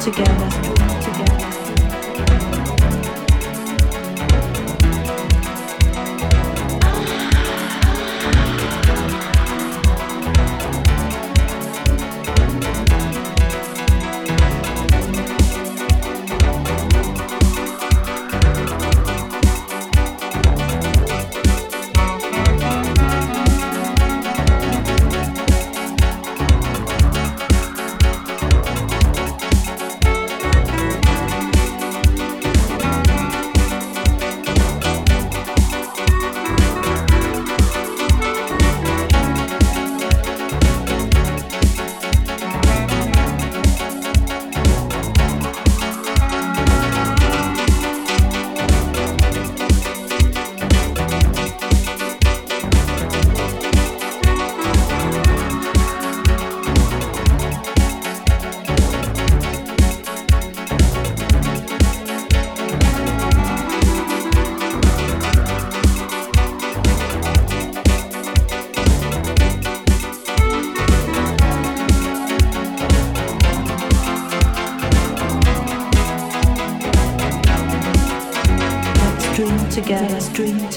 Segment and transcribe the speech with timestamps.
[0.00, 0.77] together,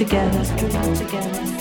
[0.05, 1.60] together.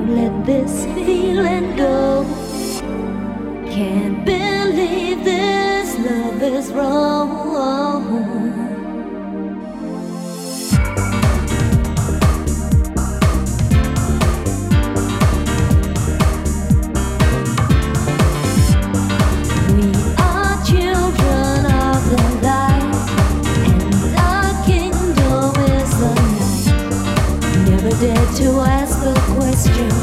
[0.00, 2.24] won't let this feeling go.
[3.70, 7.89] Can't believe this love is wrong.
[29.68, 29.99] you.